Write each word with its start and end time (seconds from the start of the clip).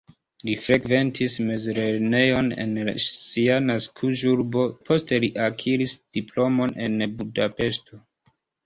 Li 0.47 0.53
frekventis 0.61 1.35
mezlernejon 1.49 2.49
en 2.65 2.73
sia 3.09 3.59
naskiĝurbo, 3.69 4.67
poste 4.89 5.23
li 5.27 5.33
akiris 5.51 5.97
diplomon 6.21 6.79
en 6.89 7.03
Budapeŝto. 7.23 8.07